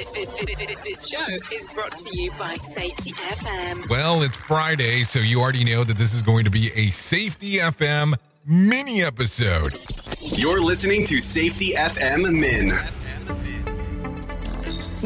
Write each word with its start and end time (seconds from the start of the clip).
This, 0.00 0.08
this, 0.08 0.28
this, 0.30 0.82
this 0.82 1.08
show 1.08 1.54
is 1.54 1.68
brought 1.74 1.94
to 1.98 2.16
you 2.16 2.30
by 2.38 2.54
Safety 2.54 3.10
FM. 3.10 3.86
Well, 3.90 4.22
it's 4.22 4.38
Friday, 4.38 5.02
so 5.02 5.20
you 5.20 5.42
already 5.42 5.62
know 5.62 5.84
that 5.84 5.98
this 5.98 6.14
is 6.14 6.22
going 6.22 6.46
to 6.46 6.50
be 6.50 6.70
a 6.74 6.86
Safety 6.86 7.56
FM 7.56 8.14
mini 8.46 9.02
episode. 9.02 9.76
You're 10.38 10.64
listening 10.64 11.04
to 11.04 11.20
Safety 11.20 11.74
FM 11.74 12.22
Min. 12.40 12.72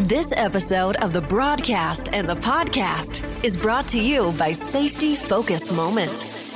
This 0.06 0.32
episode 0.36 0.94
of 1.02 1.12
the 1.12 1.22
broadcast 1.22 2.10
and 2.12 2.28
the 2.28 2.36
podcast 2.36 3.24
is 3.42 3.56
brought 3.56 3.88
to 3.88 4.00
you 4.00 4.30
by 4.38 4.52
Safety 4.52 5.16
Focus 5.16 5.72
Moment. 5.72 6.53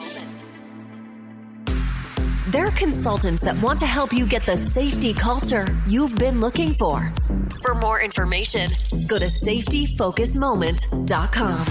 They're 2.50 2.70
consultants 2.70 3.42
that 3.42 3.60
want 3.60 3.78
to 3.80 3.86
help 3.86 4.10
you 4.10 4.26
get 4.26 4.46
the 4.46 4.56
safety 4.56 5.12
culture 5.12 5.66
you've 5.86 6.16
been 6.16 6.40
looking 6.40 6.72
for. 6.72 7.12
For 7.60 7.74
more 7.74 8.00
information, 8.00 8.70
go 9.06 9.18
to 9.18 9.26
safetyfocusmoment.com. 9.26 11.66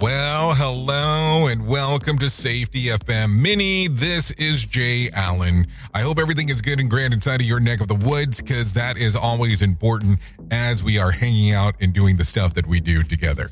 Well, 0.00 0.54
hello 0.54 1.48
and 1.48 1.68
welcome 1.68 2.16
to 2.16 2.30
Safety 2.30 2.84
FM 2.84 3.42
Mini. 3.42 3.88
This 3.88 4.30
is 4.32 4.64
Jay 4.64 5.10
Allen. 5.12 5.66
I 5.92 6.00
hope 6.00 6.18
everything 6.18 6.48
is 6.48 6.62
good 6.62 6.80
and 6.80 6.88
grand 6.88 7.12
inside 7.12 7.42
of 7.42 7.46
your 7.46 7.60
neck 7.60 7.82
of 7.82 7.88
the 7.88 7.96
woods 7.96 8.40
because 8.40 8.72
that 8.72 8.96
is 8.96 9.14
always 9.14 9.60
important 9.60 10.18
as 10.50 10.82
we 10.82 10.98
are 10.98 11.10
hanging 11.10 11.52
out 11.52 11.74
and 11.82 11.92
doing 11.92 12.16
the 12.16 12.24
stuff 12.24 12.54
that 12.54 12.66
we 12.66 12.80
do 12.80 13.02
together. 13.02 13.50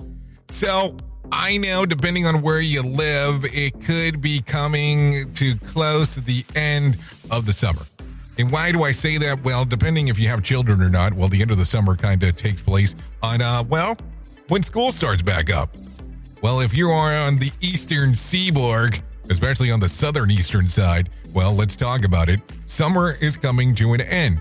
So, 0.48 0.96
I 1.32 1.56
know, 1.58 1.86
depending 1.86 2.26
on 2.26 2.42
where 2.42 2.60
you 2.60 2.82
live, 2.82 3.44
it 3.44 3.80
could 3.84 4.20
be 4.20 4.40
coming 4.40 5.32
to 5.34 5.56
close 5.66 6.16
to 6.16 6.20
the 6.20 6.44
end 6.56 6.96
of 7.30 7.46
the 7.46 7.52
summer. 7.52 7.82
And 8.38 8.50
why 8.50 8.72
do 8.72 8.82
I 8.82 8.92
say 8.92 9.18
that? 9.18 9.44
Well, 9.44 9.64
depending 9.64 10.08
if 10.08 10.18
you 10.18 10.28
have 10.28 10.42
children 10.42 10.82
or 10.82 10.88
not, 10.88 11.12
well, 11.12 11.28
the 11.28 11.42
end 11.42 11.50
of 11.50 11.58
the 11.58 11.64
summer 11.64 11.94
kind 11.94 12.22
of 12.22 12.36
takes 12.36 12.62
place 12.62 12.96
on, 13.22 13.42
uh, 13.42 13.62
well, 13.68 13.96
when 14.48 14.62
school 14.62 14.90
starts 14.90 15.22
back 15.22 15.50
up. 15.52 15.70
Well, 16.42 16.60
if 16.60 16.74
you 16.74 16.88
are 16.88 17.12
on 17.14 17.37
the 17.37 17.50
eastern 17.60 18.16
seaboard, 18.16 19.00
especially 19.28 19.70
on 19.70 19.78
the 19.78 19.88
southern 19.88 20.30
eastern 20.30 20.68
side, 20.68 21.10
well, 21.34 21.54
let's 21.54 21.76
talk 21.76 22.04
about 22.04 22.28
it. 22.28 22.40
Summer 22.65 23.16
is 23.20 23.37
coming 23.37 23.74
to 23.76 23.92
an 23.92 24.00
end. 24.00 24.40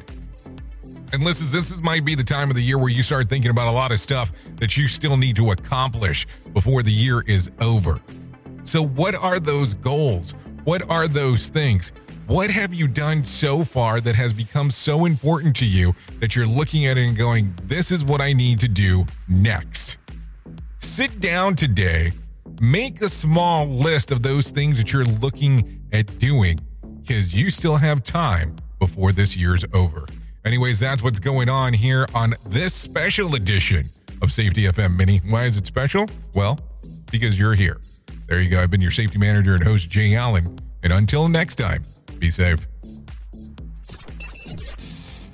And 1.11 1.23
listen, 1.23 1.57
this 1.57 1.71
is, 1.71 1.81
might 1.81 2.05
be 2.05 2.13
the 2.13 2.23
time 2.23 2.49
of 2.49 2.55
the 2.55 2.61
year 2.61 2.77
where 2.77 2.89
you 2.89 3.01
start 3.01 3.27
thinking 3.27 3.49
about 3.49 3.67
a 3.67 3.71
lot 3.71 3.91
of 3.91 3.99
stuff 3.99 4.31
that 4.57 4.77
you 4.77 4.87
still 4.87 5.17
need 5.17 5.35
to 5.37 5.51
accomplish 5.51 6.27
before 6.53 6.83
the 6.83 6.91
year 6.91 7.21
is 7.21 7.49
over. 7.61 7.99
So, 8.63 8.85
what 8.85 9.15
are 9.15 9.39
those 9.39 9.73
goals? 9.73 10.33
What 10.65 10.87
are 10.91 11.07
those 11.07 11.49
things? 11.49 11.91
What 12.27 12.51
have 12.51 12.75
you 12.75 12.87
done 12.87 13.23
so 13.23 13.63
far 13.63 13.99
that 14.01 14.15
has 14.15 14.35
become 14.35 14.69
so 14.69 15.05
important 15.05 15.55
to 15.55 15.65
you 15.65 15.95
that 16.19 16.35
you're 16.35 16.45
looking 16.45 16.85
at 16.85 16.95
it 16.95 17.07
and 17.07 17.17
going, 17.17 17.55
this 17.63 17.91
is 17.91 18.05
what 18.05 18.21
I 18.21 18.33
need 18.33 18.59
to 18.59 18.67
do 18.67 19.03
next? 19.27 19.97
Sit 20.77 21.19
down 21.19 21.55
today, 21.55 22.11
make 22.61 23.01
a 23.01 23.09
small 23.09 23.65
list 23.65 24.11
of 24.11 24.21
those 24.21 24.51
things 24.51 24.77
that 24.77 24.93
you're 24.93 25.05
looking 25.05 25.81
at 25.91 26.19
doing 26.19 26.59
because 27.01 27.33
you 27.33 27.49
still 27.49 27.77
have 27.77 28.03
time 28.03 28.55
before 28.77 29.11
this 29.11 29.35
year's 29.35 29.65
over. 29.73 30.05
Anyways, 30.45 30.79
that's 30.79 31.03
what's 31.03 31.19
going 31.19 31.49
on 31.49 31.73
here 31.73 32.07
on 32.15 32.33
this 32.45 32.73
special 32.73 33.35
edition 33.35 33.83
of 34.21 34.31
Safety 34.31 34.63
FM 34.63 34.97
Mini. 34.97 35.19
Why 35.29 35.43
is 35.43 35.57
it 35.57 35.65
special? 35.65 36.07
Well, 36.33 36.59
because 37.11 37.39
you're 37.39 37.55
here. 37.55 37.79
There 38.27 38.41
you 38.41 38.49
go. 38.49 38.61
I've 38.61 38.71
been 38.71 38.81
your 38.81 38.91
safety 38.91 39.17
manager 39.17 39.55
and 39.55 39.63
host, 39.63 39.89
Jay 39.89 40.15
Allen. 40.15 40.59
And 40.83 40.93
until 40.93 41.27
next 41.27 41.55
time, 41.55 41.83
be 42.19 42.29
safe. 42.29 42.67